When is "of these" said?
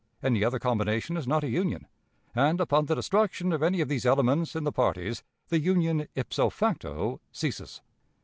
3.81-4.03